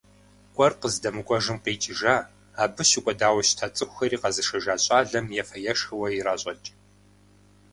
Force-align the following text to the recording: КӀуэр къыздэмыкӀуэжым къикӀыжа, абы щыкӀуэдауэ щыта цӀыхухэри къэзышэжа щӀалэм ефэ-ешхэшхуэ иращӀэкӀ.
КӀуэр 0.55 0.73
къыздэмыкӀуэжым 0.81 1.57
къикӀыжа, 1.63 2.15
абы 2.61 2.83
щыкӀуэдауэ 2.89 3.41
щыта 3.47 3.67
цӀыхухэри 3.75 4.17
къэзышэжа 4.21 4.75
щӀалэм 4.83 5.27
ефэ-ешхэшхуэ 5.41 6.07
иращӀэкӀ. 6.17 6.69